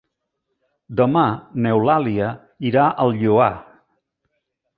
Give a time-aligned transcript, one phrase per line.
[1.01, 1.25] Demà
[1.65, 2.31] n'Eulàlia
[2.71, 3.53] irà al Lloar.